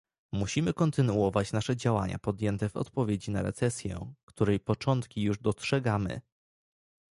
Musimy 0.31 0.73
kontynuować 0.73 1.53
nasze 1.53 1.75
działania 1.75 2.19
podjęte 2.19 2.69
w 2.69 2.75
odpowiedzi 2.77 3.31
na 3.31 3.41
recesję, 3.41 4.13
której 4.25 4.59
początki 4.59 5.21
już 5.21 5.39
dostrzegamy 5.39 6.21